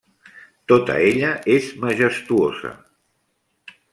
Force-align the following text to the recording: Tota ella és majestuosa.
Tota 0.71 0.95
ella 1.09 1.29
és 1.57 1.69
majestuosa. 1.85 2.75